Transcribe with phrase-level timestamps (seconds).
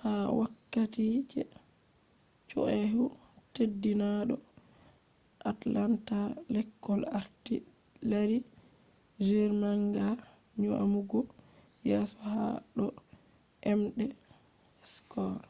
[0.00, 1.42] ha wokkati je
[2.48, 3.04] chyahu
[3.54, 4.36] teddinado
[5.50, 6.18] atlanta
[6.54, 7.54] lekol arti
[8.10, 8.38] lari
[9.26, 10.08] jr manga
[10.60, 11.20] nyamugo
[11.88, 12.44] yeso ha
[12.76, 12.86] do
[13.70, 14.04] emde
[14.92, 15.46] scores